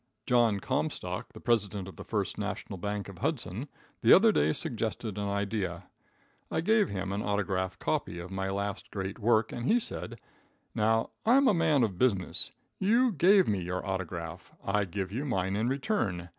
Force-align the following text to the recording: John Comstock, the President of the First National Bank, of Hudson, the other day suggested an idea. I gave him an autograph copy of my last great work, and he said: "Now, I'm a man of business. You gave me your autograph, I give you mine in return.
John 0.25 0.59
Comstock, 0.59 1.31
the 1.31 1.39
President 1.39 1.87
of 1.87 1.95
the 1.95 2.03
First 2.03 2.39
National 2.39 2.77
Bank, 2.79 3.07
of 3.07 3.19
Hudson, 3.19 3.67
the 4.01 4.13
other 4.13 4.31
day 4.31 4.51
suggested 4.51 5.15
an 5.19 5.27
idea. 5.29 5.83
I 6.49 6.61
gave 6.61 6.89
him 6.89 7.11
an 7.11 7.21
autograph 7.21 7.77
copy 7.77 8.17
of 8.17 8.31
my 8.31 8.49
last 8.49 8.89
great 8.89 9.19
work, 9.19 9.51
and 9.51 9.67
he 9.67 9.79
said: 9.79 10.19
"Now, 10.73 11.11
I'm 11.23 11.47
a 11.47 11.53
man 11.53 11.83
of 11.83 11.99
business. 11.99 12.49
You 12.79 13.11
gave 13.11 13.47
me 13.47 13.61
your 13.61 13.85
autograph, 13.85 14.51
I 14.65 14.85
give 14.85 15.11
you 15.11 15.23
mine 15.23 15.55
in 15.55 15.69
return. 15.69 16.29